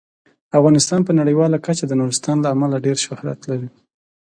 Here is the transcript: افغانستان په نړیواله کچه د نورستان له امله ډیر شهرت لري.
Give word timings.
افغانستان 0.59 0.99
په 1.07 1.11
نړیواله 1.19 1.57
کچه 1.65 1.83
د 1.87 1.93
نورستان 1.99 2.37
له 2.41 2.49
امله 2.55 2.77
ډیر 2.85 2.97
شهرت 3.05 3.39
لري. 3.49 3.69